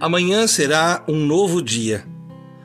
Amanhã 0.00 0.46
será 0.46 1.04
um 1.06 1.26
novo 1.26 1.60
dia, 1.60 2.06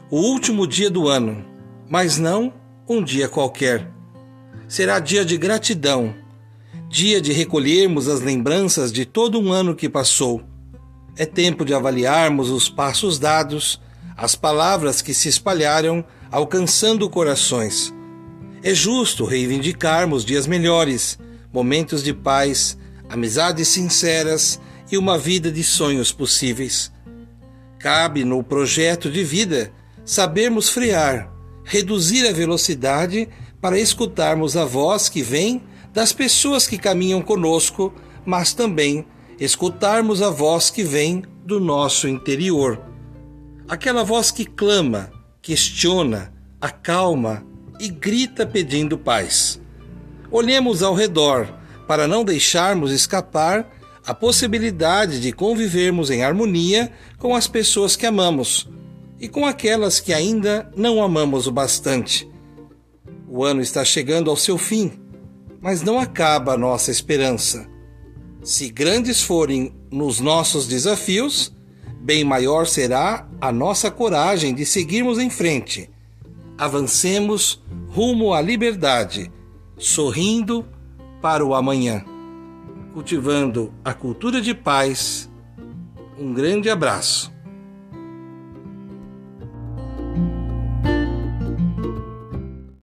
o 0.10 0.22
último 0.22 0.66
dia 0.66 0.90
do 0.90 1.10
ano, 1.10 1.46
mas 1.90 2.18
não 2.18 2.54
um 2.88 3.04
dia 3.04 3.28
qualquer. 3.28 3.92
Será 4.70 5.00
dia 5.00 5.26
de 5.26 5.36
gratidão, 5.36 6.16
dia 6.88 7.20
de 7.20 7.34
recolhermos 7.34 8.08
as 8.08 8.22
lembranças 8.22 8.90
de 8.90 9.04
todo 9.04 9.38
um 9.38 9.52
ano 9.52 9.76
que 9.76 9.90
passou. 9.90 10.44
É 11.18 11.26
tempo 11.26 11.66
de 11.66 11.74
avaliarmos 11.74 12.50
os 12.50 12.70
passos 12.70 13.20
dados, 13.20 13.82
as 14.16 14.34
palavras 14.34 15.02
que 15.02 15.14
se 15.14 15.28
espalharam, 15.28 16.06
alcançando 16.32 17.10
corações. 17.10 17.94
É 18.64 18.74
justo 18.74 19.26
reivindicarmos 19.26 20.24
dias 20.24 20.48
melhores, 20.48 21.20
momentos 21.52 22.02
de 22.02 22.14
paz, 22.14 22.78
amizades 23.10 23.68
sinceras 23.68 24.58
e 24.90 24.98
uma 24.98 25.18
vida 25.18 25.52
de 25.52 25.66
sonhos 25.66 26.14
possíveis. 26.14 26.96
Cabe 27.86 28.26
no 28.26 28.44
projeto 28.44 29.12
de 29.12 29.24
vida 29.24 29.72
sabermos 30.04 30.70
frear, 30.70 31.32
reduzir 31.64 32.28
a 32.28 32.34
velocidade 32.34 33.30
para 33.62 33.78
escutarmos 33.78 34.58
a 34.58 34.66
voz 34.66 35.08
que 35.08 35.22
vem 35.22 35.62
das 35.94 36.12
pessoas 36.12 36.66
que 36.66 36.80
caminham 36.80 37.22
conosco, 37.22 37.94
mas 38.26 38.56
também 38.56 39.06
escutarmos 39.40 40.24
a 40.24 40.32
voz 40.32 40.72
que 40.72 40.84
vem 40.84 41.22
do 41.46 41.60
nosso 41.60 42.08
interior. 42.08 42.82
Aquela 43.70 44.04
voz 44.04 44.32
que 44.32 44.46
clama, 44.46 45.12
questiona, 45.40 46.34
acalma 46.60 47.46
e 47.80 47.88
grita 47.88 48.48
pedindo 48.48 48.98
paz. 48.98 49.62
Olhemos 50.32 50.82
ao 50.82 50.96
redor 50.96 51.54
para 51.88 52.08
não 52.08 52.26
deixarmos 52.26 52.92
escapar 52.92 53.70
a 54.06 54.14
possibilidade 54.14 55.20
de 55.20 55.32
convivermos 55.32 56.12
em 56.12 56.24
harmonia 56.24 56.92
com 57.18 57.36
as 57.36 57.48
pessoas 57.48 57.96
que 57.96 58.06
amamos 58.06 58.70
e 59.20 59.28
com 59.28 59.46
aquelas 59.46 60.00
que 60.00 60.14
ainda 60.14 60.72
não 60.76 61.02
amamos 61.02 61.48
o 61.48 61.52
bastante. 61.52 62.30
O 63.28 63.44
ano 63.44 63.62
está 63.62 63.84
chegando 63.84 64.30
ao 64.30 64.38
seu 64.38 64.58
fim, 64.58 64.92
mas 65.60 65.82
não 65.82 66.00
acaba 66.00 66.54
a 66.54 66.58
nossa 66.58 66.92
esperança. 66.92 67.68
Se 68.44 68.70
grandes 68.70 69.24
forem 69.24 69.74
nos 69.90 70.20
nossos 70.20 70.68
desafios, 70.68 71.52
bem 72.00 72.24
maior 72.24 72.68
será 72.68 73.28
a 73.42 73.52
nossa 73.52 73.90
coragem 73.90 74.54
de 74.54 74.66
seguirmos 74.66 75.18
em 75.18 75.32
frente. 75.32 75.90
Avancemos 76.58 77.64
rumo 77.90 78.34
à 78.34 78.42
liberdade, 78.42 79.32
sorrindo 79.78 80.64
para 81.22 81.44
o 81.44 81.56
amanhã 81.56 82.06
cultivando 82.96 83.74
a 83.84 83.94
cultura 83.94 84.40
de 84.40 84.54
paz. 84.54 85.30
Um 86.18 86.34
grande 86.34 86.70
abraço. 86.70 87.35